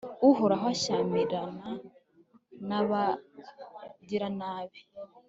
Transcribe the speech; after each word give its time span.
uhoraho 0.29 0.65
ashyamirana 0.73 1.69
n'abagiranabi 2.67 4.81